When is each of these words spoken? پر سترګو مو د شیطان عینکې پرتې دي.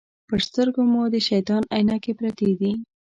پر 0.27 0.39
سترګو 0.47 0.81
مو 0.91 1.01
د 1.13 1.15
شیطان 1.27 1.63
عینکې 1.75 2.13
پرتې 2.19 2.49
دي. 2.59 2.71